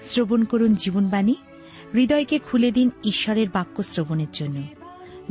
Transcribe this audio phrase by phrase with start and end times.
[0.00, 1.34] শ্রবণ করুন জীবনবাণী।
[1.94, 4.62] হৃদয়কে খুলে দিন ঈশ্বরের বাক্য শ্রবণের জন্য।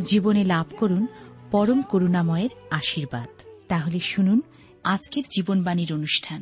[0.04, 1.08] জীবনে লাভ করুন
[1.52, 3.30] পরম করুণাময়ের আশীর্বাদ।
[3.68, 4.42] তাহলে শুনুন
[4.84, 6.42] আজকের জীবনবাণীর অনুষ্ঠান।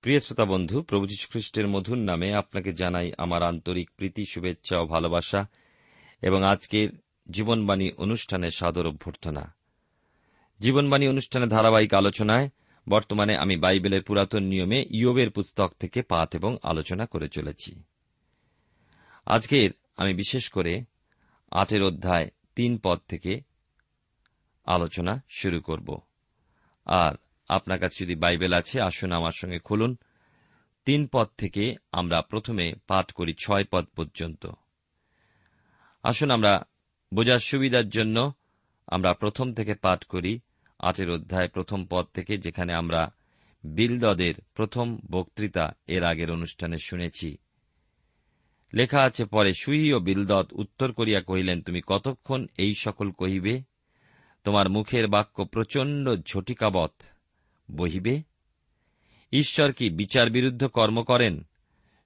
[0.00, 5.46] প্রিয় শ্রোতা বন্ধু, প্রভু খ্রিস্টের মধুর নামে আপনাকে জানাই আমার আন্তরিক প্রীতি, শুভেচ্ছা ও ভালোবাসা
[6.22, 6.88] এবং আজকের
[7.30, 9.54] জীবনবাণী অনুষ্ঠানে সাদর অভ্যর্থনা।
[10.60, 12.48] জীবনবাণী অনুষ্ঠানে ধারাবাহিক আলোচনায়
[12.88, 17.82] বর্তমানে আমি বাইবেলের পুরাতন নিয়মে ইয়োবের পুস্তক থেকে পাঠ এবং আলোচনা করে চলেছি।
[19.26, 20.84] আজকের আমি বিশেষ করে
[21.50, 23.51] আটের অধ্যায় তিন পদ থেকে
[24.64, 26.00] আলোচনা শুরু করব।
[26.84, 27.14] আর
[27.48, 29.96] আপনার কাছে যদি বাইবেল আছে, আসুন আমার সঙ্গে খুলুন।
[30.84, 34.46] তিন পদ থেকে আমরা প্রথমে পাঠ করি ছয় পদ পর্যন্ত।
[36.02, 36.62] আসুন আমরা
[37.14, 38.32] বোঝার সুবিধার জন্য
[38.86, 40.40] আমরা প্রথম থেকে পাঠ করি
[40.78, 43.14] আটের অধ্যায় প্রথম পদ থেকে, যেখানে আমরা
[43.64, 47.38] বিলদদের প্রথম বক্তৃতা এর আগের অনুষ্ঠানে শুনেছি।
[48.74, 53.71] লেখা আছে, পরে সুই ও বিলদত উত্তর করিয়া কহিলেন, তুমি কতক্ষণ এই সকল কহিবে?
[54.44, 56.92] তোমার মুখের বাক্য প্রচণ্ড ঝটিকাবৎ।
[57.76, 58.22] বহিবে,
[59.32, 61.42] ঈশ্বর কি বিচার বিরুদ্ধ কর্ম করেন?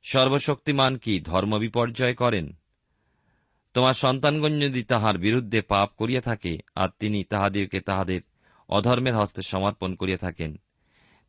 [0.02, 2.52] সর্বশক্তিমান কি ধর্ম বিপর্যয় করেন?
[3.74, 8.20] তোমার সন্তানগণ যদি তাহার বিরুদ্ধে পাপ করিয়া থাকে, আর তিনি তাহাদেরকে তাহাদের
[8.68, 10.56] অধর্মের হস্তে সমর্পণ করিয়া থাকেন,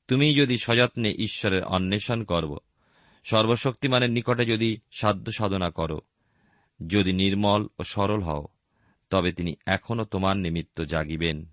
[0.07, 2.57] তুমি যদি সযত্নে ঈশ্বরের অন্বেষণ করব,
[3.23, 6.01] সর্বশক্তিমানের নিকটে যদি সাধ্য সাধনা করো,
[6.87, 8.47] যদি নির্মল ও সরল হও।
[9.09, 11.45] তবে তিনি এখনও তোমার নিমিত্ত জাগিবেন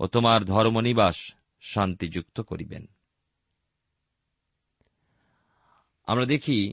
[0.00, 2.86] ও তোমার ধর্মনিবাস শান্তিযুক্ত করিবেন।
[6.04, 6.72] আমরা দেখি,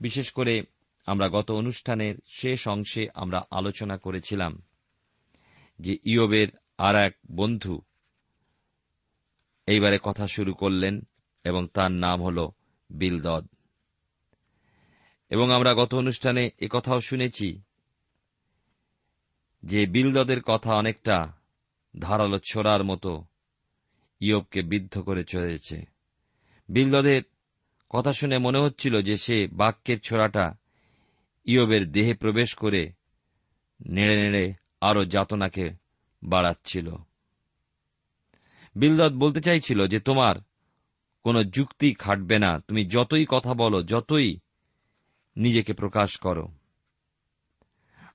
[0.00, 0.62] বিশেষ করে
[1.06, 4.62] আমরা গত অনুষ্ঠানের শেষ অংশে আমরা আলোচনা করেছিলাম
[5.78, 6.48] যে ইয়বের
[6.78, 7.82] আর এক বন্ধু
[9.66, 11.00] এইবারে কথা শুরু করলেন
[11.44, 12.48] এবং তার নাম হল
[12.90, 13.46] বিলদদ।
[15.30, 17.62] এবং আমরা গত অনুষ্ঠানে কথাও শুনেছি
[19.62, 21.32] যে বিলদদের কথা অনেকটা
[22.00, 23.24] ধারালো ছোড়ার মতো
[24.20, 25.84] ইয়বকে বিদ্ধ করে চলেছে।
[26.68, 27.22] বিলদদের
[27.90, 30.54] কথা শুনে মনে হচ্ছিল যে সে বাক্যের ছোড়াটা
[31.44, 32.92] ইয়বের দেহে প্রবেশ করে
[33.86, 35.70] নেড়ে নেড়ে আরও যাতনাকে
[36.22, 36.94] বাড়াচ্ছিল।
[38.74, 40.36] বিলদত বলতে চাইছিল যে, তোমার
[41.22, 44.38] কোনো যুক্তি খাটবে না। তুমি যতই কথা বলো, যতই
[45.36, 46.48] নিজেকে প্রকাশ করো।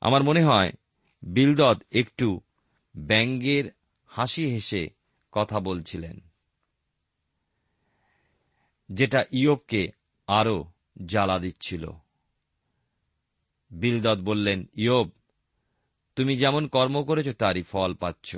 [0.02, 0.72] আমার মনে হয়
[1.25, 2.42] বিলদত একটু
[2.98, 3.72] ব্যঙ্গের
[4.06, 4.89] হাসি হেসে
[5.31, 6.19] কথা বলছিলেন।
[8.89, 9.92] যেটা ইয়বকে
[10.27, 10.66] আরও
[11.06, 11.92] জ্বালা দিচ্ছিল।
[13.72, 15.10] বিলদত বললেন, ইয়ব,
[16.16, 18.38] তুমি যেমন কর্ম করেছ, তারই ফল পাচ্ছ।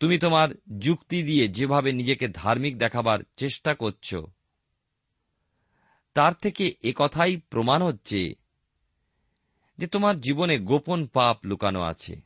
[0.00, 0.48] তুমি তোমার
[0.78, 4.14] যুক্তি দিয়ে যেভাবে নিজেকে ধার্মিক দেখাবার চেষ্টা করছ,
[6.14, 8.41] তার থেকে কথাই প্রমাণ হচ্ছে
[9.82, 12.20] যে তোমার জীবনে গোপন পাপ লুকানো আছে।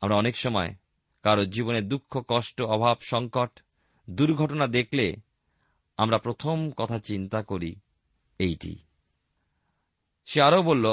[0.00, 0.74] আমরা অনেক সময়
[1.22, 3.60] কারও জীবনে দুঃখ, কষ্ট, অভাব, সংকট,
[4.10, 5.16] দুর্ঘটনা দেখলে
[5.96, 7.76] আমরা প্রথম কথা চিন্তা করি,
[8.38, 8.78] এইটি।
[10.26, 10.86] সে আরও বলল,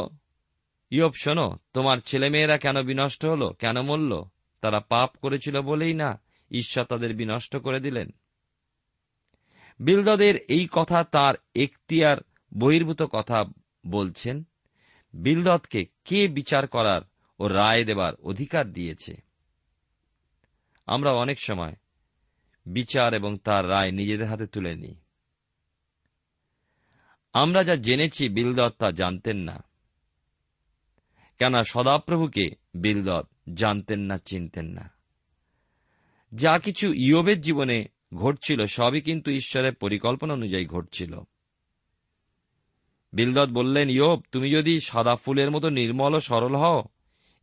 [0.90, 3.52] ইয়ব, শোনো, তোমার ছেলেমেয়েরা কেন বিনষ্ট হল?
[3.52, 4.24] কেন মরল?
[4.62, 6.22] তারা পাপ করেছিল বলেই না
[6.52, 8.12] ঈশ্বর তাদের বিনষ্ট করে দিলেন।
[9.80, 12.18] বিলদদের এই কথা তার এখতিয়ার
[12.58, 13.46] বহির্ভূত কথা
[13.88, 14.44] বলছেন,
[15.14, 17.02] বিলদতকে কে বিচার করার
[17.40, 19.16] ও রায় দেবার অধিকার দিয়েছে?
[20.86, 21.76] আমরা অনেক সময়
[22.66, 24.96] বিচার এবং তার রায় নিজেদের হাতে তুলে নিই।
[27.34, 29.64] আমরা যা জেনেছি বিলদত তা জানতেন না।
[31.38, 34.90] কেন সদাপ্রভুকে বিলদত জানতেন না, চিনতেন না।
[36.36, 37.86] যা কিছু ইয়বের জীবনে
[38.16, 41.22] ঘটছিল সবই কিন্তু ঈশ্বরের পরিকল্পনা অনুযায়ী ঘটছিল।
[43.14, 46.84] বিলদত বললেন, ইয়ব, তুমি যদি সাদা ফুলের মতো নির্মল ও সরল হও,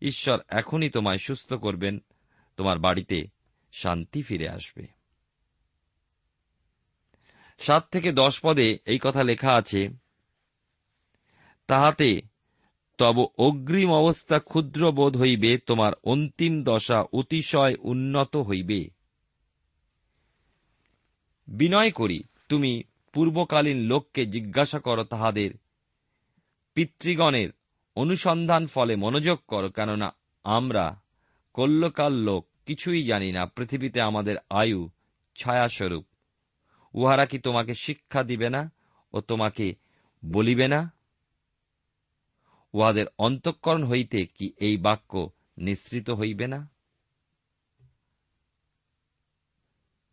[0.02, 1.98] ঈশ্বর এখনই তোমায় সুস্থ করবেন,
[2.56, 3.24] তোমার বাড়িতে
[3.72, 4.86] শান্তি ফিরে আসবে।
[7.58, 9.88] সাত থেকে দশ পদে এই কথা লেখা আছে,
[11.66, 12.20] তাহাতে
[12.98, 18.88] তব অগ্রিম অবস্থা ক্ষুদ্র বোধ হইবে, তোমার অন্তিম দশা অতিশয় উন্নত হইবে।
[21.48, 22.82] বিনয় করি, তুমি
[23.12, 25.50] পূর্বকালীন লোককে জিজ্ঞাসা করো তাহাদের।
[26.74, 27.50] পিতৃগণের
[27.96, 31.00] অনুসন্ধান ফলে মনোযোগ করো, কেননা আমরা
[31.52, 34.88] কল্যকাল লোক, কিছুই জানি না, পৃথিবীতে আমাদের আয়ু
[35.36, 36.06] ছায়াস্বরূপ।
[36.94, 38.72] উহারা কি তোমাকে শিক্ষা দিবে না
[39.12, 39.74] ও তোমাকে
[40.24, 40.92] বলিবে না?
[42.72, 46.68] উহাদের অন্তঃকরণ হইতে কি এই বাক্য নিঃসৃত হইবে না?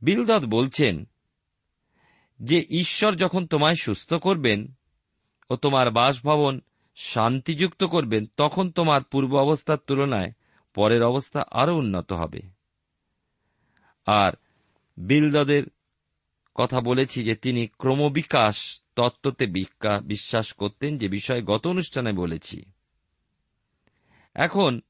[0.02, 1.06] বিলদত বলছেন
[2.40, 4.74] যে ঈশ্বর যখন তোমায় সুস্থ করবেন
[5.50, 6.62] ও তোমার বাসভবন
[6.96, 10.32] শান্তিযুক্ত করবেন, তখন তোমার পূর্ব অবস্থার তুলনায়
[10.76, 12.40] পরের অবস্থা আরও উন্নত হবে।
[14.06, 14.32] আর
[14.98, 15.64] বিলদদের
[16.56, 19.46] কথা বলেছি যে তিনি ক্রমবিকাশ তত্ত্বতে
[20.04, 22.66] বিশ্বাস করতেন যে বিষয়ে গত অনুষ্ঠানে বলেছি।
[24.34, 24.82] এখন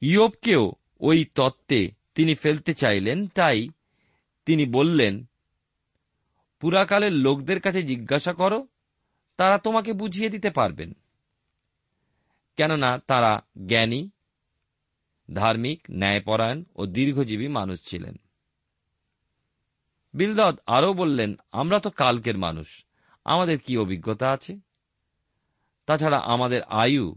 [0.00, 3.68] ইয়বকেও ওই তত্ত্বে তিনি ফেলতে চাইলেন, তাই
[4.46, 5.28] তিনি বললেন
[6.60, 8.66] পুরাকালের লোকদের কাছে জিজ্ঞাসা করো,
[9.36, 10.92] তারা তোমাকে বুঝিয়ে দিতে পারবেন।
[12.56, 14.10] কেননা তারা জ্ঞানী,
[15.34, 18.16] ধার্মিক, ন্যায়পরায়ণ ও দীর্ঘজীবী মানুষ ছিলেন।
[20.14, 22.84] বিলদত আরও বললেন, আমরা তো কালকের মানুষ,
[23.24, 24.58] আমাদের কি অভিজ্ঞতা আছে?
[25.86, 27.16] তাছাড়া আমাদের আয়ু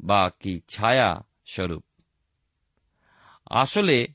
[0.00, 1.84] বা কি ছায়া স্বরূপ।
[3.50, 4.06] আসলে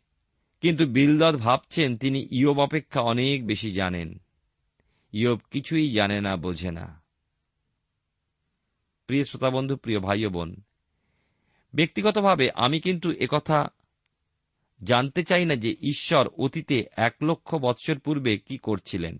[0.61, 4.21] কিন্তু বিলদত ভাবছেন তিনি ইয়ব অপেক্ষা অনেক বেশি জানেন।
[5.11, 7.01] ইয়ব কিছুই জানে না, বোঝে না।
[9.07, 10.55] প্রিয় শ্রোতাবন্ধু, প্রিয় ভাই বোন,
[11.73, 13.69] ব্যক্তিগতভাবে আমি কিন্তু একথা
[14.83, 19.17] জানতে চাই না যে ঈশ্বর অতীতে এক লক্ষ বৎসর পূর্বে কি করছিলেন।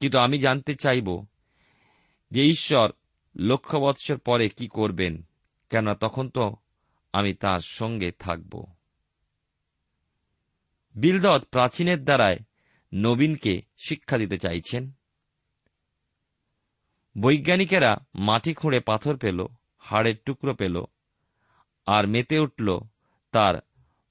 [0.00, 1.24] কিন্তু আমি জানতে চাইব
[2.30, 2.92] যে ঈশ্বর
[3.36, 5.22] লক্ষ বৎসর পরে কি করবেন
[5.70, 6.56] কেন তখন তো
[7.12, 8.77] আমি তার সঙ্গে থাকব।
[11.00, 12.38] বিলদত প্রাচীনের দ্বারায়
[12.94, 14.90] নবীনকে শিক্ষা দিতে চাইছেন।
[17.18, 19.46] বৈজ্ঞানিকেরা মাটি খুঁড়ে পাথর পেল,
[19.78, 20.84] হাড়ের টুকরো পেল
[21.86, 22.78] আর মেতে উঠল
[23.32, 23.54] তার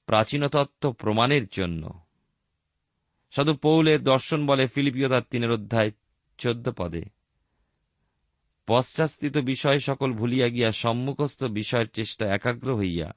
[0.06, 2.00] প্রাচীনতত্ত্ব প্রমাণের জন্য।
[3.30, 5.90] সাধু পৌলের দর্শন বলে ফিলিপিও তার তিনের অধ্যায়
[6.38, 7.04] চোদ্দ পদে
[8.66, 13.12] পশ্চাৎস্থিত বিষয় সকল ভুলিয়া গিয়া সম্মুখস্থ বিষয়ের চেষ্টা একাগ্র হইয়া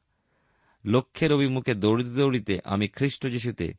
[0.86, 3.74] লক্ষ্যের অভিমুখে দৌড়িতে দৌড়িতে আমি খ্রিস্ট যিশুতে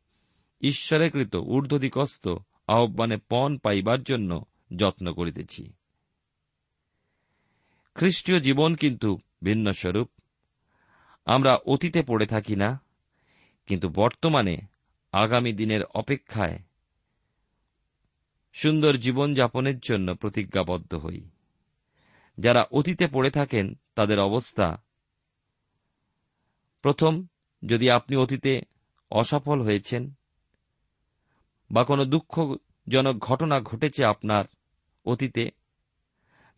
[0.61, 2.27] ঈশ্বরেকৃত ঊর্ধ্বদিকস্ত
[2.67, 4.45] আহ্বানে পণ পাইবার জন্য
[4.75, 5.73] যত্ন করিতেছি।
[7.95, 10.09] খ্রিস্টীয় জীবন কিন্তু ভিন্ন স্বরূপ।
[11.25, 12.79] আমরা অতীতে পড়ে থাকি না,
[13.67, 14.57] কিন্তু বর্তমানে
[15.11, 16.59] আগামী দিনের অপেক্ষায়
[18.53, 21.29] সুন্দর জীবন যাপনের জন্য প্রতিজ্ঞাবদ্ধ হই।
[22.37, 24.83] যারা অতীতে পড়ে থাকেন, তাদের অবস্থা
[26.83, 27.27] প্রথম,
[27.65, 28.61] যদি আপনি অতীতে
[29.11, 30.13] অসফল হয়েছেন
[31.71, 34.45] বা কোনো দুঃখজনক ঘটনা ঘটেছে আপনার
[35.05, 35.51] অতীতে,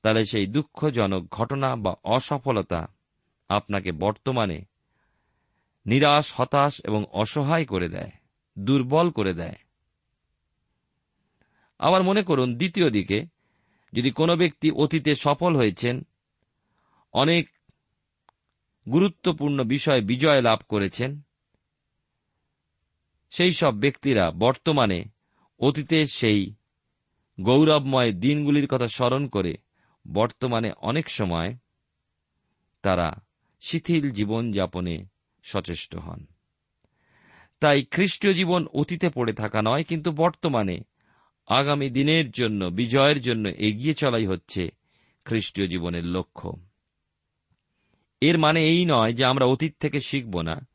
[0.02, 2.88] তাহলে সেই দুঃখজনক ঘটনা বা অসফলতা
[3.50, 4.66] আপনাকে বর্তমানে
[5.86, 8.12] নিরাশ, হতাশ এবং অসহায় করে দেয়,
[8.60, 9.56] দুর্বল করে দেয়।
[11.80, 13.26] আবার মনে করুন, দ্বিতীয় দিকে,
[13.94, 16.08] যদি কোনো ব্যক্তি অতীতে সফল হয়েছেন,
[17.14, 17.55] অনেক
[18.92, 21.22] গুরুত্বপূর্ণ বিষয়ে বিজয় লাভ করেছেন।
[23.30, 25.06] সেই সব ব্যক্তিরা বর্তমানে
[25.60, 26.56] অতীতের সেই
[27.42, 29.58] গৌরবময় দিনগুলির কথা স্মরণ করে
[30.14, 31.56] বর্তমানে অনেক সময়
[32.82, 33.14] তারা
[33.60, 35.06] শিথিল জীবন যাপনে
[35.44, 36.26] সচেষ্ট হন।
[37.60, 40.80] তাই খ্রিস্টীয় জীবন অতীতে পড়ে থাকা নয়, কিন্তু বর্তমানে
[41.48, 44.72] আগামী দিনের জন্য, বিজয়ের জন্য এগিয়ে চলাই হচ্ছে
[45.26, 46.54] খ্রিস্টীয় জীবনের লক্ষ্য।
[48.22, 50.68] এর মানে এই নয় যে আমরা অতীত থেকে শিখব না।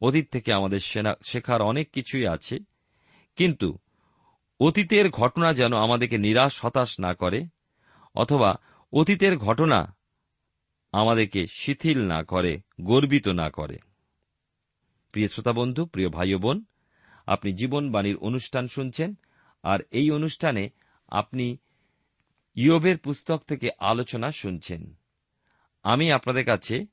[0.00, 0.78] অতীত থেকে আমাদের
[1.24, 2.58] শেখার অনেক কিছুই আছে।
[3.36, 3.78] কিন্তু
[4.60, 7.46] অতীতের ঘটনা যেন আমাদেরকে নিরাশ, হতাশ না করে,
[8.14, 8.56] অথবা
[8.92, 9.96] অতীতের ঘটনা
[10.92, 13.78] আমাদেরকে শিথিল না করে, গর্বিত না করে।
[15.12, 16.64] প্রিয় শ্রোতা বন্ধু প্রিয় ভাই বোন,
[17.26, 19.14] আপনি জীবনবাণীর অনুষ্ঠান শুনছেন,
[19.62, 20.70] আর এই অনুষ্ঠানে
[21.08, 21.58] আপনি
[22.54, 24.98] ইয়বের পুস্তক থেকে আলোচনা শুনছেন।
[25.86, 26.86] আমি আপনাদের কাছে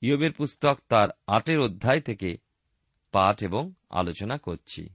[0.00, 2.36] ইয়বের পুস্তক তার আটের অধ্যায় থেকে
[3.12, 4.88] পাঠ এবং আলোচনা করছি।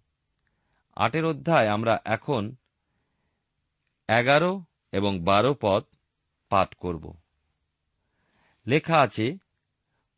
[0.96, 2.56] আটের অধ্যায় আমরা এখন
[4.08, 5.84] এগারো এবং বারো পদ
[6.50, 7.18] পাঠ করব।
[8.68, 9.38] লেখা আছে,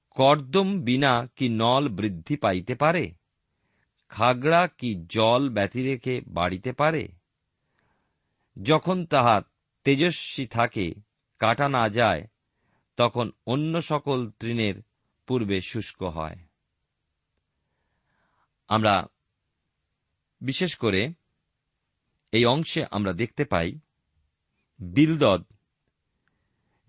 [0.09, 3.11] কর্দম বিনা কি নল বৃদ্ধি পাইতে পারে?
[4.09, 7.07] খাগড়া কি জল ব্যতি রেখে বাড়িতে পারে?
[8.63, 9.41] যখন তাহা
[9.83, 10.93] তেজস্বী থাকে,
[11.39, 12.27] কাটা না যায়
[13.01, 14.75] তখন অন্য সকল তৃণের
[15.27, 16.37] পূর্বে শুষ্ক হয়।
[18.67, 19.07] আমরা
[20.41, 21.13] বিশেষ করে
[22.31, 23.79] এই অংশে আমরা দেখতে পাই,
[24.79, 25.43] বিলদদ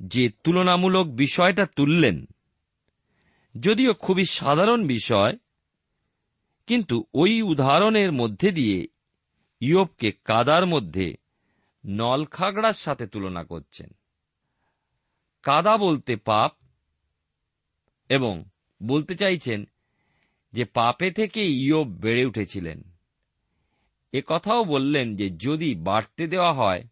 [0.00, 2.26] যে তুলনামূলক বিষয়টা তুললেন,
[3.60, 5.36] যদিও খুবই সাধারণ বিষয়,
[6.66, 8.88] কিন্তু ওই উদাহরণের মধ্যে দিয়ে
[9.60, 11.14] ইয়বকে কাদার মধ্যে
[11.86, 13.90] নলখাগড়ার সাথে তুলনা করছেন।
[15.42, 16.52] কাদা বলতে পাপ
[18.08, 18.44] এবং
[18.82, 19.64] বলতে চাইছেন
[20.52, 22.82] যে পাপে থেকে ইয়ব বেড়ে উঠেছিলেন।
[24.12, 26.82] এ কথাও বললেন যে যদি বাড়তে দেওয়া হয়,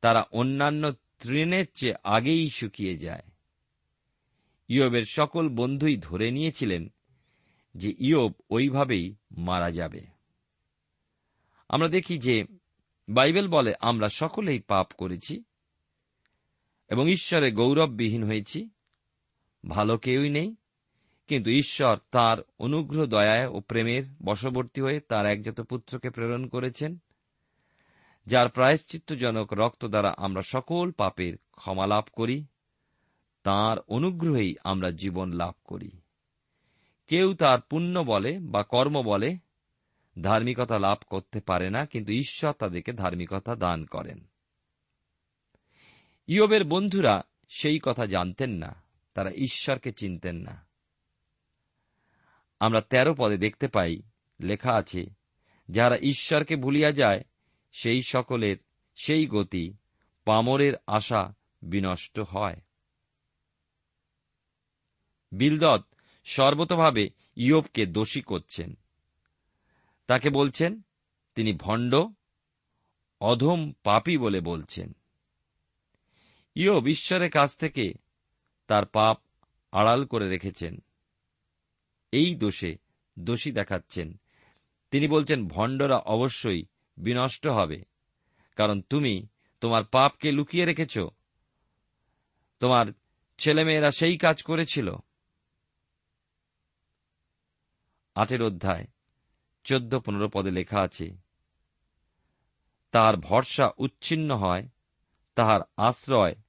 [0.00, 3.22] তারা অন্যান্য তৃণের চেয়ে আগেই শুকিয়ে যায়।
[4.68, 6.88] ইয়বের সকল বন্ধুই ধরে নিয়েছিলেন
[7.74, 10.06] যে ইয়ব ওইভাবেই মারা যাবে।
[11.68, 12.44] আমরা দেখি যে
[13.08, 15.42] বাইবেল বলে, আমরা সকলেই পাপ করেছি
[16.88, 18.70] এবং ঈশ্বরে গৌরববিহীন হয়েছি।
[19.68, 20.56] ভালো কেউই নেই,
[21.26, 26.98] কিন্তু ঈশ্বর তার অনুগ্রহ, দয়ায় ও প্রেমের বশবর্তী হয়ে তার একজাত পুত্রকে প্রেরণ করেছেন,
[28.26, 32.44] যার প্রায়শ্চিত্তজনক রক্ত দ্বারা আমরা সকল পাপের ক্ষমা লাভ করি,
[33.42, 35.90] তাঁর অনুগ্রহেই আমরা জীবন লাভ করি।
[37.06, 39.36] কেউ তার পুণ্য বলে বা কর্ম বলে
[40.20, 44.26] ধার্মিকতা লাভ করতে পারে না, কিন্তু ঈশ্বর তাদেরকে ধার্মিকতা দান করেন।
[46.26, 48.82] ইয়বের বন্ধুরা সেই কথা জানতেন না,
[49.14, 50.66] তারা ঈশ্বরকে চিনতেন না।
[52.60, 54.02] আমরা তেরো পদে দেখতে পাই,
[54.40, 55.06] লেখা আছে
[55.68, 57.24] যারা ঈশ্বরকে ভুলিয়া যায়,
[57.72, 58.56] সেই সকলের
[58.96, 59.74] সেই গতি
[60.24, 62.60] পামরের আশা বিনষ্ট হয়।
[65.32, 65.86] বিলদত
[66.24, 68.74] সর্বতভাবে ইয়বকে দোষী করছেন।
[70.06, 70.82] তাকে বলছেন,
[71.34, 72.04] তিনি ভণ্ড,
[73.20, 74.92] অধম পাপী বলে বলছেন।
[76.54, 77.94] ইয়ব ঈশ্বরের কাছ থেকে
[78.66, 79.18] তার পাপ
[79.72, 80.78] আড়াল করে রেখেছেন।
[82.12, 82.78] এই দোষে
[83.18, 84.20] দোষী দেখাচ্ছেন।
[84.90, 86.64] তিনি বলছেন, ভণ্ডরা অবশ্যই
[86.96, 87.84] বিনষ্ট হবে,
[88.56, 89.26] কারণ তুমি
[89.60, 90.98] তোমার পাপকে লুকিয়ে রেখেছ।
[92.60, 92.86] তোমার
[93.38, 94.94] ছেলেমেয়েরা সেই কাজ করেছিল।
[98.14, 98.86] আটের অধ্যায়,
[99.64, 101.16] চোদ্দ পনেরো পদে লেখা আছে,
[102.90, 104.68] তার ভরসা উচ্ছিন্ন হয়,
[105.34, 106.41] তাহার আশ্রয়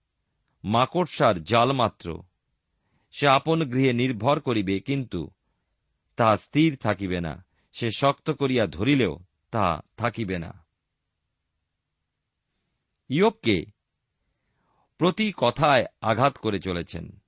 [0.63, 2.23] মাকড়সার জাল মাত্র।
[3.11, 5.31] সে আপন গৃহে নির্ভর করিবে, কিন্তু
[6.15, 9.19] তাহা স্থির থাকিবে না। সে শক্ত করিয়া ধরিলেও
[9.51, 10.65] তাহা থাকিবে না।
[13.09, 13.65] ইয়বকে
[14.97, 17.19] প্রতি কথায় আঘাত করে চলেছেন।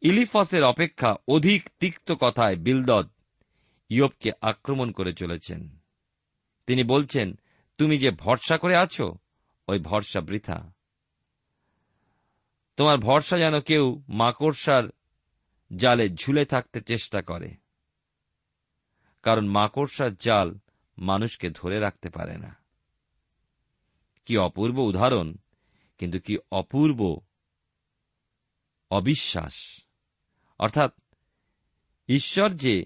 [0.00, 3.08] ইলিফসের অপেক্ষা অধিক তিক্ত কথায় বিলদদ
[3.88, 5.78] ইয়বকে আক্রমণ করে চলেছেন।
[6.66, 7.38] তিনি বলছেন,
[7.78, 9.14] তুমি যে ভরসা করে আছো,
[9.68, 10.72] ওই ভরসা বৃথা।
[12.82, 14.84] তোমার ভরসা যেন কেউ মাকড়সার
[15.76, 17.54] জালে ঝুলে থাকতে চেষ্টা করে।
[19.22, 20.58] কারণ মাকড়সার জাল
[20.98, 22.56] মানুষকে ধরে রাখতে পারে না।
[24.26, 25.34] কি অপূর্ব উদাহরণ,
[25.98, 27.20] কিন্তু কি অপূর্ব
[28.90, 29.84] অবিশ্বাস।
[30.58, 30.92] অর্থাৎ
[32.08, 32.84] ঈশ্বর যে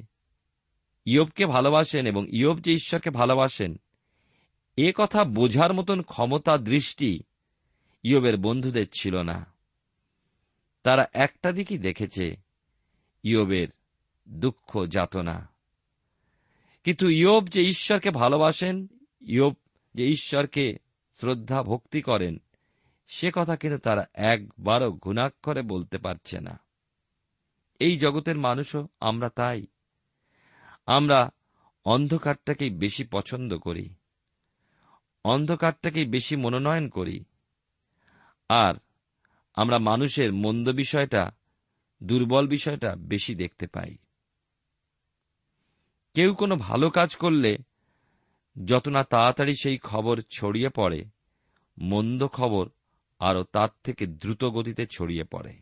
[1.04, 3.80] ইয়বকে ভালোবাসেন এবং ইয়ব যে ঈশ্বরকে ভালোবাসেন,
[4.76, 7.22] এ কথা বোঝার মতন ক্ষমতা, দৃষ্টি
[8.02, 9.55] ইয়বের বন্ধুদের ছিল না।
[10.86, 12.36] তারা একটা দিকই দেখেছে,
[13.22, 13.68] ইয়বের
[14.28, 15.48] দুঃখ যাতনা।
[16.84, 18.86] কিন্তু ইয়ব যে ঈশ্বরকে ভালোবাসেন,
[19.20, 19.54] ইয়ব
[19.94, 20.78] যে ঈশ্বরকে
[21.14, 22.38] শ্রদ্ধা ভক্তি করেন,
[23.06, 26.60] সে কথা কিন্তু তারা একবারও গুণাক্ষরে বলতে পারছে না।
[27.78, 29.66] এই জগতের মানুষও আমরা তাই।
[30.86, 31.30] আমরা
[31.84, 33.94] অন্ধকারটাকেই বেশি পছন্দ করি,
[35.24, 37.24] অন্ধকারটাকেই বেশি মনোনয়ন করি,
[38.48, 38.74] আর
[39.56, 41.30] আমরা মানুষের মন্দ বিষয়টা,
[42.02, 43.96] দুর্বল বিষয়টা বেশি দেখতে পাই।
[46.14, 47.58] কেউ কোনো ভালো কাজ করলে
[48.64, 51.04] যত না তাড়াতাড়ি সেই খবর ছড়িয়ে পড়ে,
[51.78, 52.68] মন্দ খবর
[53.18, 55.60] আরও তার থেকে দ্রুত গতিতে ছড়িয়ে পড়ে।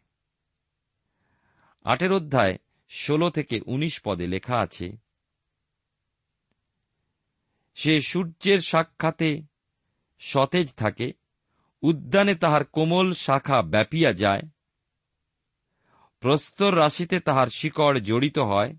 [1.84, 2.58] আটের অধ্যায়
[2.90, 4.96] ষোলো থেকে উনিশ পদে লেখা আছে,
[7.74, 9.42] সে সূর্যের সাক্ষাতে
[10.18, 11.12] সতেজ থাকে
[11.84, 14.44] উদ্যানে তাহার কোমল শাখা ব্যাপিয়া যায়,
[16.22, 18.72] প্রস্তর রাশিতে তাহার শিকড় জড়িত হয়,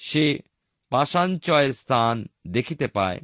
[0.00, 0.24] সে
[0.92, 2.14] পাশাঞ্চয়ের স্থান
[2.46, 3.20] দেখিতে পায়।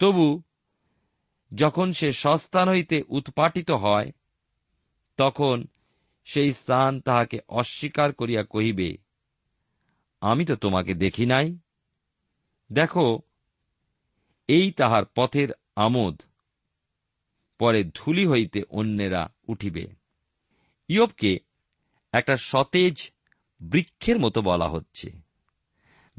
[0.00, 0.26] তবু
[1.52, 4.08] যখন সে সস্থান হইতে উৎপাটিত হয়,
[5.18, 5.56] তখন
[6.24, 8.90] সেই স্থান তাহাকে অস্বীকার করিয়া কহিবে,
[10.22, 11.46] আমি তো তোমাকে দেখি নাই।
[12.70, 13.06] দেখো,
[14.48, 16.22] এই তাহার পথের আমোদ।
[17.58, 19.86] পরে ধুলি হইতে অন্যেরা উঠিবে।
[20.88, 21.38] ইয়বকে
[22.12, 23.10] একটা সতেজ
[23.60, 25.10] বৃক্ষের মতো বলা হচ্ছে।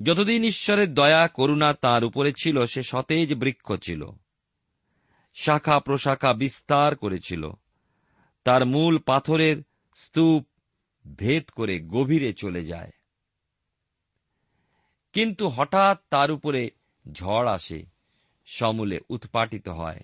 [0.04, 4.06] যতদিন ঈশ্বরের দয়া, করুণা তার উপরে ছিল, সে সতেজ বৃক্ষ ছিল।
[5.34, 7.52] শাখা প্রশাখা বিস্তার করেছিল।
[8.43, 9.58] তার মূল পাথরের
[9.95, 10.47] স্তূপ
[11.15, 12.91] ভেদ করে গভীরে চলে যায়।
[15.13, 16.69] কিন্তু হঠাৎ তার উপরে
[17.12, 17.90] ঝড় আসে।
[18.52, 20.00] সমূলে উৎপাটিত হয়।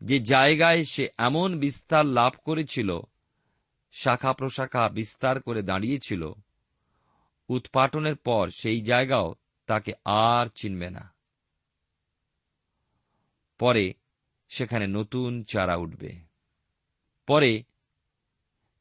[0.00, 3.00] যে জায়গায় সে এমন বিস্তার লাভ করেছিল,
[3.92, 6.32] শাখা প্রশাখা বিস্তার করে দাঁড়িয়েছিল,
[7.48, 9.34] উৎপাটনের পর সেই জায়গাও
[9.66, 11.14] তাকে আর চিনবে না।
[13.58, 13.94] পরে
[14.48, 16.20] সেখানে নতুন চারা উঠবে।
[17.26, 17.62] পরে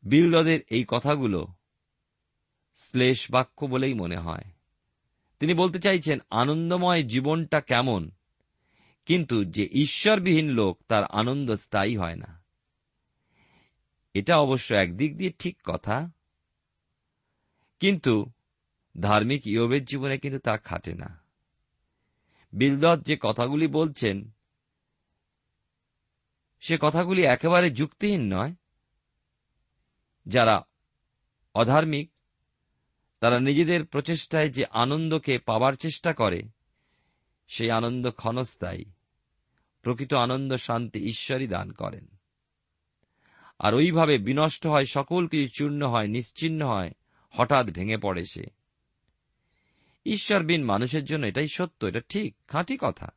[0.03, 1.47] বিলদদের এই কথাগুলো
[2.75, 4.54] শ্লেষ বাক্য বলেই মনে হয়।
[5.39, 8.11] তিনি বলতে চাইছেন, আনন্দময় জীবনটা কেমন?
[9.05, 12.43] কিন্তু যে ঈশ্বরবিহীন লোক, তার আনন্দ স্থায়ী হয় না।
[14.13, 16.11] এটা অবশ্য একদিক দিয়ে ঠিক কথা।
[17.79, 18.31] কিন্তু
[19.01, 21.23] ধার্মিক ইয়বের জীবনে কিন্তু তা খাটে না।
[22.53, 24.29] বিলদত যে কথাগুলি বলছেন,
[26.59, 28.53] সে কথাগুলি একেবারে যুক্তিহীন নয়।
[30.25, 30.63] যারা
[31.55, 32.11] অধার্মিক
[33.25, 36.43] তারা নিজেদের প্রচেষ্টায় যে আনন্দকে পাবার চেষ্টা করে,
[37.47, 38.85] সেই আনন্দ ক্ষণস্থায়ী।
[39.81, 42.07] প্রকৃত আনন্দ শান্তি ঈশ্বরই দান করেন।
[43.59, 46.91] আর ওইভাবে বিনষ্ট হয়, সকল কিছু চূর্ণ হয় নিশ্চিন্ন হয়,
[47.29, 48.43] হঠাৎ ভেঙে পড়ে সে।
[50.05, 53.07] ঈশ্বরবিন মানুষের জন্য এটাই সত্য, এটা ঠিক, খাঁটি কথা।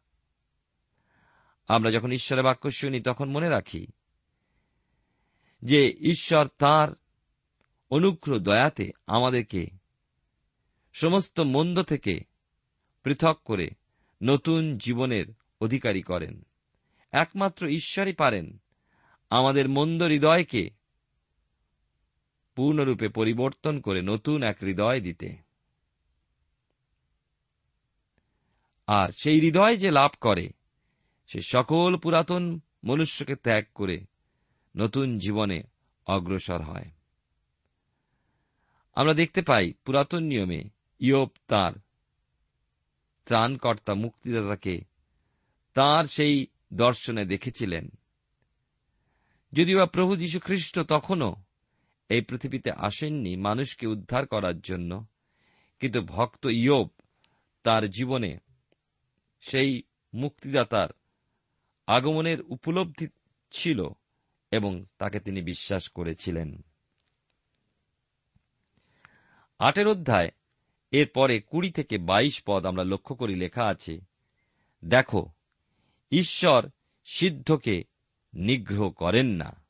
[1.69, 3.87] আমরা যখন ঈশ্বরের বাক্য শুনি, তখন মনে রাখি
[5.63, 6.89] যে ঈশ্বর তার
[7.91, 9.78] অনুগ্রহ দয়াতে আমাদেরকে
[10.93, 12.21] সমস্ত মন্দ থেকে
[13.03, 13.71] পৃথক করে
[14.23, 15.27] নতুন জীবনের
[15.61, 16.47] অধিকারী করেন।
[17.13, 18.59] একমাত্র ঈশ্বরই পারেন
[19.31, 20.71] আমাদের মন্দ হৃদয়কে
[22.55, 25.37] পূর্ণরূপে পরিবর্তন করে নতুন এক হৃদয় দিতে।
[28.87, 30.51] আর সেই হৃদয় যে লাভ করে,
[31.27, 34.05] সে সকল পুরাতন মনুষ্যকে ত্যাগ করে
[34.77, 35.63] নতুন জীবনে
[36.07, 36.91] অগ্রসর হয়।
[38.95, 41.73] আমরা দেখতে পাই পুরাতন নিয়মে ইয়োপ তার
[43.27, 44.81] ত্রাণকর্তা, মুক্তিদাতাকে
[45.75, 47.89] তার সেই দর্শনে দেখেছিলেন।
[49.53, 51.37] যদিও বা প্রভু যীশু খ্রিস্ট তখনও
[52.09, 55.07] এই পৃথিবীতে আসেননি মানুষকে উদ্ধার করার জন্য,
[55.81, 56.89] কিন্তু ভক্ত ইয়োব
[57.63, 58.39] তার জীবনে
[59.41, 59.83] সেই
[60.15, 60.89] মুক্তিদাতার
[61.87, 63.09] আগমনের উপলব্ধি
[63.51, 63.89] ছিল
[64.51, 66.65] এবং তাকে তিনি বিশ্বাস করেছিলেন।
[69.59, 70.29] আটের অধ্যায়
[70.91, 74.01] এর পরে কুড়ি থেকে বাইশ পদ আমরা লক্ষ্য করি লেখা আছে,
[74.85, 75.31] দেখো,
[76.11, 76.71] ঈশ্বর
[77.05, 77.85] সিদ্ধকে
[78.35, 79.65] নিগ্রহ করেন না,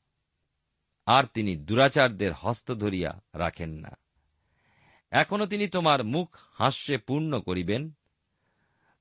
[1.07, 3.97] আর তিনি দুরাচারদের হস্ত ধরিয়া রাখেন না।
[5.11, 7.91] এখনও তিনি তোমার মুখ হাস্যে পূর্ণ করিবেন,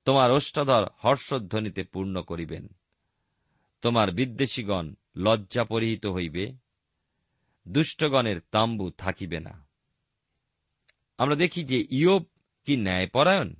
[0.05, 2.67] তোমার ওষ্ঠাধর হর্ষধ্বনিতে পূর্ণ করিবেন,
[3.81, 6.53] তোমার বিদ্বেষীগণ লজ্জা পরিহিত হইবে,
[7.67, 9.66] দুষ্টগণের তাম্বু থাকিবে না।
[11.17, 12.25] আমরা দেখি যে ইয়োব
[12.65, 13.53] কি ন্যায়পরায়ণ?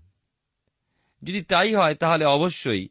[1.23, 2.87] যদি তাই হয়, তাহলে অবশ্যই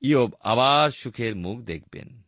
[0.00, 2.22] ইয়োব আবার সুখের মুখ দেখবেন।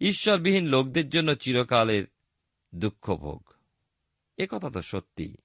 [0.00, 2.06] ঈশ্বরবিহীন লোকদের জন্য চিরকালের
[2.74, 3.42] দুঃখ ভোগ
[4.36, 5.36] এ কথা তো সত্যি।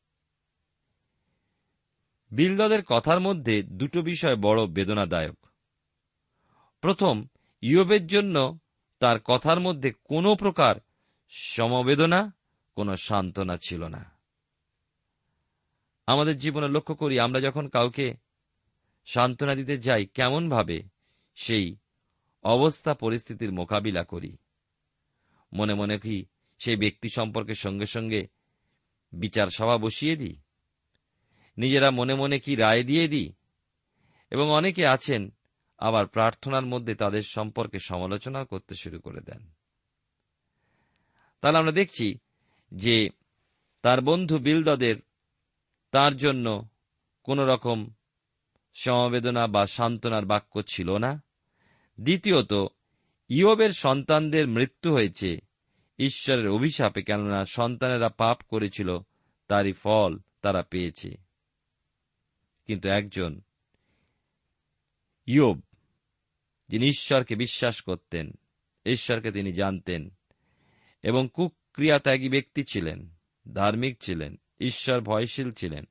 [2.31, 5.47] বিলদদের কথার মধ্যে দুটো বিষয় বড় বেদনাদায়ক।
[6.81, 7.25] প্রথম,
[7.61, 8.59] ইয়োবের জন্য
[8.99, 10.75] তার কথার মধ্যে কোনো প্রকার
[11.29, 12.34] সমবেদনা
[12.75, 14.11] কোনো সান্ত্বনা ছিল না।
[16.07, 18.13] আমাদের জীবনে লক্ষ্য করি, আমরা যখন কাউকে
[19.05, 20.83] সান্ত্বনা দিতে যাই, কেমনভাবে
[21.35, 21.75] সেই
[22.43, 24.37] অবস্থা পরিস্থিতির মোকাবিলা করি।
[25.53, 26.25] মনে মনে কি
[26.57, 28.27] সেই ব্যক্তি সম্পর্কে সঙ্গে সঙ্গে
[29.13, 30.41] বিচার সভা বসিয়ে দিই?
[31.57, 33.33] নিজেরা মনে মনে কি রায় দিয়ে দিই?
[34.31, 35.33] এবং অনেকে আছেন,
[35.77, 39.51] আবার প্রার্থনার মধ্যে তাদের সম্পর্কে সমালোচনা করতে শুরু করে দেন।
[41.41, 42.17] তাহলে আমরা দেখছি
[42.75, 43.09] যে
[43.81, 44.95] তার বন্ধু বিলদদের
[45.91, 46.67] তার জন্য
[47.23, 47.89] কোন রকম
[48.73, 51.23] সমবেদনা বা সান্ত্বনার বাক্য ছিল না।
[51.99, 52.53] দ্বিতীয়ত,
[53.27, 55.37] ইয়বের সন্তানদের মৃত্যু হয়েছে
[55.99, 58.97] ঈশ্বরের অভিশাপে, কেননা সন্তানেরা পাপ করেছিল,
[59.47, 61.17] তারই ফল তারা পেয়েছে।
[62.65, 63.41] কিন্তু একজন
[65.25, 65.61] ইয়োব,
[66.67, 68.31] যিনি ঈশ্বরকে বিশ্বাস করতেন,
[68.85, 70.09] ঈশ্বরকে তিনি জানতেন
[71.03, 71.29] এবং
[71.75, 73.09] কুক্রিয়াত্যাগী ব্যক্তি ছিলেন,
[73.53, 75.85] ধার্মিক ছিলেন, ঈশ্বর ভয়শীল ছিলেন।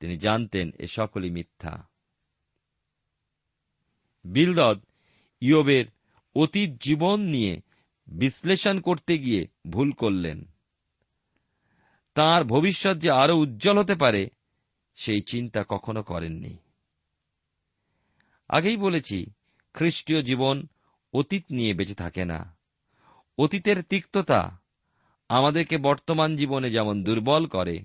[0.00, 1.88] তিনি জানতেন এ সকলই মিথ্যা।
[4.24, 4.80] বিলরদ
[5.40, 5.84] ইয়োবের
[6.34, 7.60] অতীত জীবন নিয়ে
[8.06, 10.44] বিশ্লেষণ করতে গিয়ে ভুল করলেন।
[12.14, 14.28] তার ভবিষ্যৎ যে আরও উজ্জ্বল হতে পারে,
[14.94, 16.56] সেই চিন্তা কখনো করেননি।
[18.48, 19.26] আগেই বলেছি,
[19.74, 20.66] খ্রিস্টীয় জীবন
[21.12, 22.53] অতীত নিয়ে বেঁচে থাকে না।
[23.38, 24.60] অতীতের তিক্ততা
[25.28, 27.84] আমাদেরকে বর্তমান জীবনে যেমন দুর্বল করে,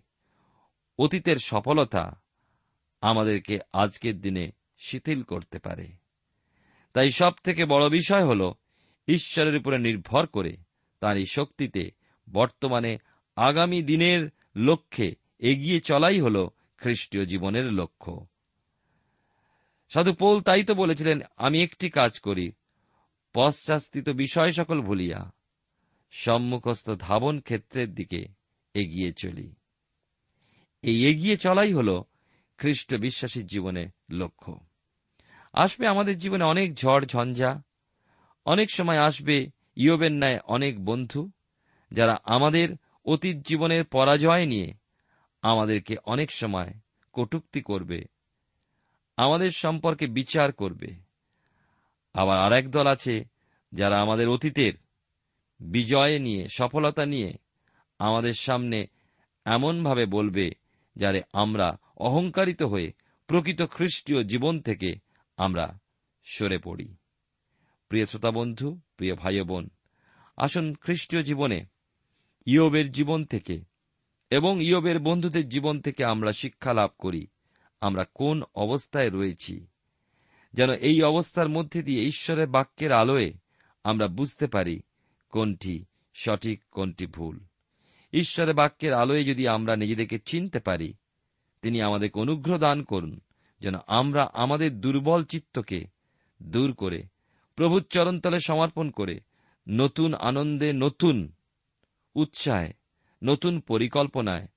[0.99, 2.21] অতীতের সফলতা
[3.01, 5.87] আমাদেরকে আজকের দিনে শিথিল করতে পারে।
[6.93, 8.53] তাই সব থেকে বড় বিষয় হল
[9.07, 10.57] ঈশ্বরের উপরে নির্ভর করে
[10.99, 11.91] তার এই শক্তিতে
[12.33, 12.97] বর্তমানে
[13.35, 18.27] আগামী দিনের লক্ষ্যে এগিয়ে চলাই হল খ্রিস্টীয় জীবনের লক্ষ্য।
[19.89, 22.51] সাধু পোল তাই তো বলেছিলেন, আমি একটি কাজ করি
[23.33, 25.31] পশ্চাস্তিত বিষয় সকল ভুলিয়া।
[26.11, 28.27] সম্মুখস্থ ধাবন ক্ষেত্রের দিকে
[28.73, 29.55] এগিয়ে চলি।
[30.81, 32.03] এই এগিয়ে চলাই হল
[32.57, 34.59] খ্রিস্ট বিশ্বাসীর জীবনে লক্ষ্য।
[35.53, 37.61] আসবে আমাদের জীবনে অনেক ঝড়, ঝঞ্ঝা।
[38.45, 41.31] অনেক সময় আসবে ইয়বের ন্যায় অনেক বন্ধু,
[41.91, 44.73] যারা আমাদের অতীত জীবনের পরাজয় নিয়ে
[45.41, 46.73] আমাদেরকে অনেক সময়
[47.13, 48.01] কটুক্তি করবে,
[49.17, 50.87] আমাদের সম্পর্কে বিচার করবে।
[52.13, 53.23] আবার আরেক দল আছে
[53.71, 54.73] যারা আমাদের অতীতের
[55.59, 57.33] বিজয় নিয়ে, সফলতা নিয়ে
[57.99, 58.87] আমাদের সামনে
[59.45, 60.51] এমনভাবে বলবে
[60.95, 62.93] যারে আমরা অহংকারিত হয়ে
[63.27, 64.95] প্রকৃত খ্রিস্টীয় জীবন থেকে
[65.37, 65.79] আমরা
[66.23, 66.95] সরে পড়ি।
[67.89, 69.69] প্রিয় শ্রোতা বন্ধু, প্রিয় ভাই বোন,
[70.37, 71.65] আসুন খ্রিস্টীয় জীবনে
[72.45, 73.61] ইয়বের জীবন থেকে
[74.29, 77.27] এবং ইয়বের বন্ধুদের জীবন থেকে আমরা শিক্ষা লাভ করি,
[77.81, 79.67] আমরা কোন অবস্থায় রয়েছি,
[80.53, 83.33] যেন এই অবস্থার মধ্যে দিয়ে ঈশ্বরের বাক্যের আলোয়
[83.83, 84.81] আমরা বুঝতে পারি
[85.29, 87.39] কোনটি সঠিক, কোনটি ভুল?
[88.13, 90.93] ঈশ্বরের বাক্যের আলোয় যদি আমরা নিজেদেরকে চিনতে পারি,
[91.61, 93.19] তিনি আমাদেরকে অনুগ্রহ দান করুন
[93.61, 95.85] যেন আমরা আমাদের দুর্বল চিত্তকে
[96.43, 97.03] দূর করে,
[97.55, 99.19] প্রভুর চরণতলে সমর্পণ করে,
[99.69, 101.31] নতুন আনন্দে, নতুন
[102.15, 102.73] উৎসাহে,
[103.23, 104.47] নতুন পরিকল্পনায়,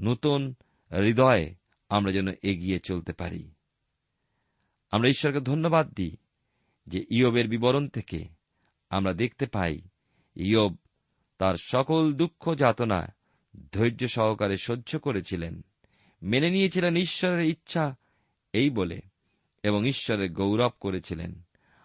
[0.00, 0.54] নতুন
[0.92, 1.54] হৃদয়ে
[1.88, 3.50] আমরা যেন এগিয়ে চলতে পারি।
[4.90, 6.16] আমরা ঈশ্বরকে ধন্যবাদ দিই
[6.86, 8.39] যে ইয়বের বিবরণ থেকে
[8.90, 9.80] আমরা দেখতে পাই,
[10.34, 10.76] ইয়ব
[11.38, 13.14] তার সকল দুঃখ যাতনা
[13.72, 15.64] ধৈর্য সহকারে সহ্য করেছিলেন।
[16.22, 17.96] মেনে নিয়েছিলেন ঈশ্বরের ইচ্ছা
[18.52, 19.00] এই বলে,
[19.62, 21.42] এবং ঈশ্বরের গৌরব করেছিলেন।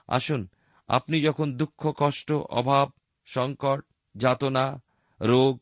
[0.07, 0.47] আসুন,
[0.87, 2.91] আপনি যখন দুঃখ, কষ্ট, অভাব,
[3.25, 4.81] সংকট, যাতনা,
[5.21, 5.59] রোগ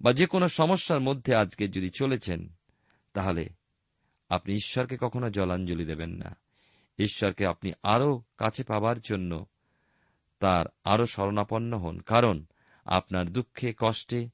[0.00, 2.48] বা যে কোনো সমস্যার মধ্যে আজকে যদি চলেছেন,
[3.12, 3.48] তাহলে
[4.28, 6.36] আপনি ঈশ্বরকে কখনো জলাঞ্জলি দেবেন না।
[6.98, 9.46] ঈশ্বরকে আপনি আরও কাছে পাবার জন্য
[10.40, 12.44] তার আরও শরণাপন্ন হন, কারণ
[12.84, 14.28] আপনার দুঃখে, কষ্টে,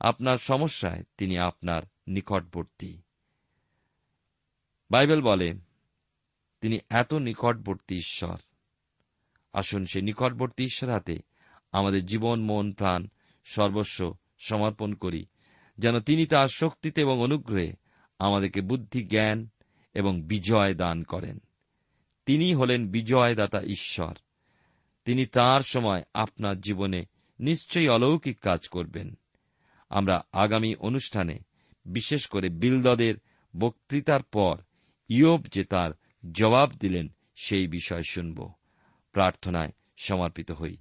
[0.00, 2.98] আপনার সমস্যায় তিনি আপনার নিকটবর্তী।
[4.90, 5.54] বাইবেল বলে,
[6.60, 8.36] তিনি এত নিকটবর্তী ঈশ্বর।
[9.52, 11.18] আসুন সে নিকটবর্তী ঈশ্বর হাতে
[11.72, 13.06] আমাদের জীবন, মন, প্রাণ
[13.44, 15.26] সর্বস্ব সমর্পণ করি,
[15.78, 17.72] যেন তিনি তার শক্তিতে এবং অনুগ্রহে
[18.18, 19.48] আমাদেরকে বুদ্ধি, জ্ঞান
[19.94, 21.38] এবং বিজয় দান করেন।
[22.26, 24.14] তিনি হলেন বিজয়দাতা ঈশ্বর।
[25.06, 27.04] তিনি তার সময় আপনার জীবনে
[27.40, 29.14] নিশ্চয়ই অলৌকিক কাজ করবেন।
[29.90, 31.38] আমরা আগামী অনুষ্ঠানে,
[31.86, 33.14] বিশেষ করে বিলদদের
[33.58, 34.60] বক্তৃতার পর,
[35.08, 35.90] ইয়োব যে তার
[36.32, 38.52] জবাব দিলেন সেই বিষয় শুনব।
[39.12, 40.76] প্রার্থনায় সমর্পিত হই।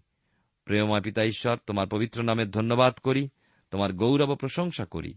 [0.65, 3.29] প্রেমা পিতা ঈশ্বর, তোমার পবিত্র নামে ধন্যবাদ করি,
[3.71, 5.13] তোমার গৌরব প্রশংসা করি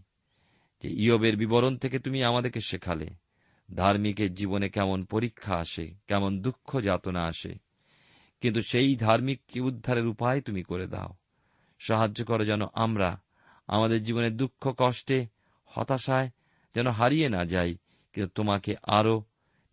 [0.83, 3.09] যে ইয়বের বিবরণ থেকে তুমি আমাদেরকে শেখালে।
[3.75, 7.68] ধার্মিকের জীবনে কেমন পরীক্ষা আসে, কেমন দুঃখ যাতনা আসে
[8.41, 11.13] কিন্তু সেই ধার্মিককে উদ্ধারের উপায় তুমি করে দাও।
[11.79, 13.21] সাহায্য করো যেন আমরা
[13.67, 15.27] আমাদের জীবনের দুঃখ, কষ্টে,
[15.65, 16.29] হতাশায়
[16.75, 17.75] যেন হারিয়ে না যাই,
[18.13, 19.23] কিন্তু তোমাকে আরও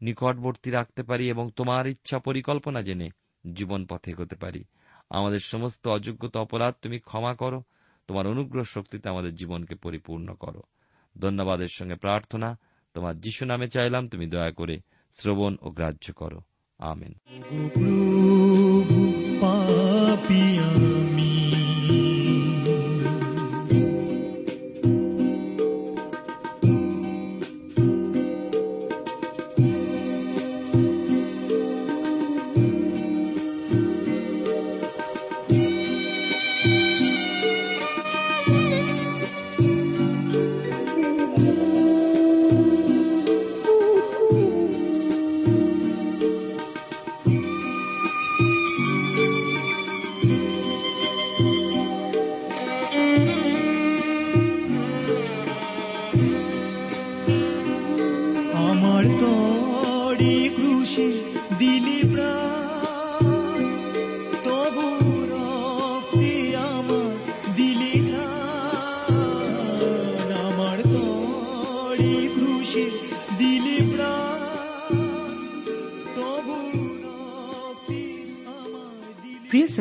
[0.03, 3.09] নিকটবর্তী রাখতে পারি এবং তোমার ইচ্ছা পরিকল্পনা জেনে
[3.53, 4.65] জীবন পথে এগোতে পারি।
[5.11, 7.63] আমাদের সমস্ত অযোগ্যতা, অপরাধ তুমি ক্ষমা করো।
[8.09, 10.63] তোমার অনুগ্রহ শক্তিতে আমাদের জীবনকে পরিপূর্ণ করো।
[11.19, 12.59] ধন্যবাদের সঙ্গে প্রার্থনা,
[12.95, 14.81] তোমার যিশু নামে চাইলাম, তুমি দয়া করে
[15.13, 16.41] শ্রবণ ও গ্রাহ্য করো।
[16.79, 18.36] আমেন।
[18.89, 20.96] প্রভু